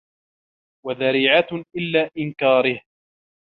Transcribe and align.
وَذَرِيعَةٌ 0.85 1.47
إلَى 1.77 2.09
إنْكَارِهِ 2.17 2.81